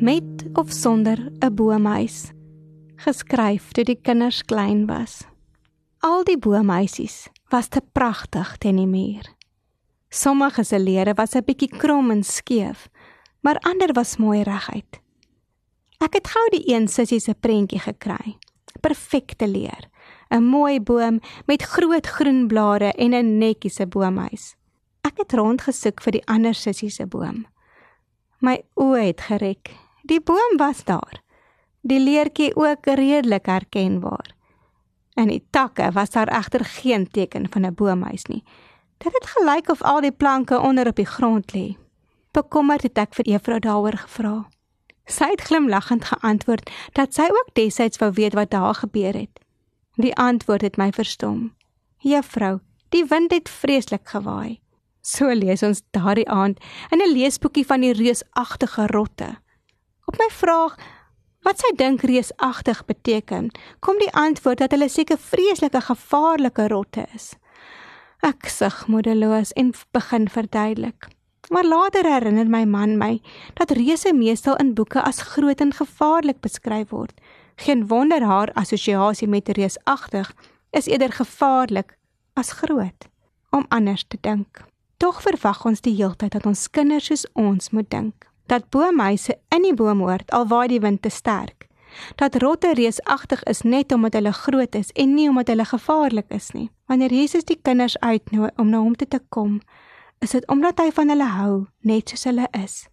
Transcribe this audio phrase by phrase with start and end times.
[0.00, 2.32] Met of sonder 'n boomhuis.
[2.96, 5.26] Geskryf toe die kinders klein was.
[5.98, 9.34] Al die boomhuisies was te pragtig teen die muur.
[10.08, 12.88] Sommige se lede was 'n bietjie krom en skeef,
[13.40, 15.00] maar ander was mooi reguit.
[15.98, 18.36] Ek het gou die een sussie se prentjie gekry.
[18.80, 19.88] Perfekte leer.
[20.30, 24.54] 'n Mooi boom met groot groen blare en 'n netjiese boomhuis.
[25.00, 27.46] Ek het rondgesoek vir die ander sussie se boom.
[28.38, 29.89] My oë het gerek.
[30.10, 31.20] Die boom was daar.
[31.86, 34.34] Die leertjie ook redelik herkenbaar.
[35.14, 38.42] In die takke was daar egter geen teken van 'n boomhuis nie.
[38.98, 41.76] Dit het gelyk of al die planke onder op die grond lê.
[42.30, 44.48] Bekommerd het ek vir juffrou daaroor gevra.
[45.06, 49.40] Sy het glimlaggend geantwoord dat sy ook desyds wou weet wat daar gebeur het.
[49.94, 51.54] Die antwoord het my verstom.
[51.98, 54.60] Juffrou, die wind het vreeslik gewaai.
[55.00, 56.58] So lees ons daardie aand
[56.90, 59.38] in 'n leesboekie van die reusagtige rotte.
[60.10, 60.72] Op my vraag
[61.46, 67.28] wat sy dink reusagtig beteken, kom die antwoord dat hulle seker vreeslike gevaarlike rotte is.
[68.26, 71.06] Ek sug moedeloos en begin verduidelik.
[71.54, 73.20] Maar later herinner my man my
[73.60, 77.14] dat reuse meestal in boeke as groot en gevaarlik beskryf word.
[77.62, 80.32] Geen wonder haar assosiasie met reusagtig
[80.74, 81.94] is eerder gevaarlik
[82.34, 83.06] as groot
[83.54, 84.64] om anders te dink.
[84.98, 88.29] Tog verwag ons die heeltyd dat ons kinders soos ons moet dink.
[88.50, 91.70] Dat boomhuise in die boom hoort alwaar die wind te sterk
[92.16, 96.50] dat rotte reusagtig is net omdat hulle groot is en nie omdat hulle gevaarlik is
[96.50, 96.70] nie.
[96.86, 99.60] Wanneer Jesus die kinders uitnooi om na hom toe te kom,
[100.18, 102.84] is dit omdat hy van hulle hou, net soos hulle is.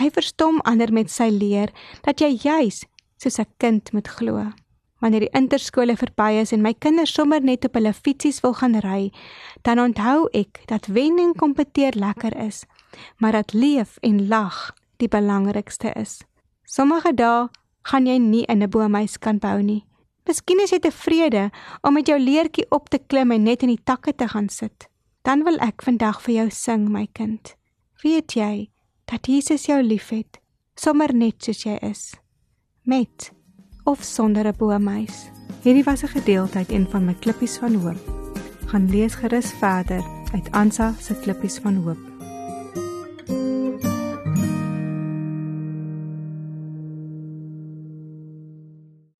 [0.00, 1.72] Hy verstom ander met sy leer
[2.06, 2.84] dat jy juis
[3.20, 4.52] soos 'n kind moet glo.
[5.00, 8.78] Wanneer die interskole verby is en my kinders sommer net op hulle fietsies wil gaan
[8.80, 9.10] ry,
[9.62, 12.64] dan onthou ek dat wen en kompeteer lekker is,
[13.18, 16.22] maar dat leef en lag die belangrikste is.
[16.64, 17.48] Sommige dae
[17.82, 19.84] gaan jy nie in 'n boomhuis kan bou nie.
[20.26, 21.50] Miskien is jy tevrede
[21.82, 24.88] om met jou leertjie op te klim en net in die takke te gaan sit.
[25.22, 27.54] Dan wil ek vandag vir jou sing, my kind.
[28.02, 28.70] Weet jy
[29.04, 30.40] dat Jesus jou liefhet,
[30.74, 32.14] sommer net soos jy is,
[32.84, 33.32] met
[33.84, 35.30] of sonder 'n boomhuis.
[35.62, 37.98] Hierdie was 'n gedeelte uit een van my klippies van hoop.
[38.66, 42.11] Gaan lees gerus verder uit Ansa se klippies van hoop.